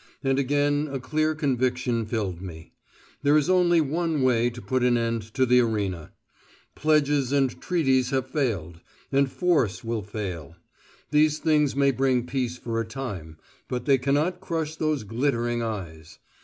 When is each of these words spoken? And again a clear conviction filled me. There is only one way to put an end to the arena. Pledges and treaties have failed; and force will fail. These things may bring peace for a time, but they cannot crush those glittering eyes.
And 0.23 0.39
again 0.39 0.89
a 0.91 0.99
clear 0.99 1.35
conviction 1.35 2.07
filled 2.07 2.41
me. 2.41 2.73
There 3.21 3.37
is 3.37 3.51
only 3.51 3.81
one 3.81 4.23
way 4.23 4.49
to 4.49 4.59
put 4.59 4.81
an 4.81 4.97
end 4.97 5.21
to 5.35 5.45
the 5.45 5.59
arena. 5.59 6.11
Pledges 6.73 7.31
and 7.31 7.61
treaties 7.61 8.09
have 8.09 8.25
failed; 8.27 8.79
and 9.11 9.31
force 9.31 9.83
will 9.83 10.01
fail. 10.01 10.55
These 11.11 11.37
things 11.37 11.75
may 11.75 11.91
bring 11.91 12.25
peace 12.25 12.57
for 12.57 12.79
a 12.79 12.83
time, 12.85 13.37
but 13.67 13.85
they 13.85 13.99
cannot 13.99 14.41
crush 14.41 14.75
those 14.75 15.03
glittering 15.03 15.61
eyes. 15.61 16.17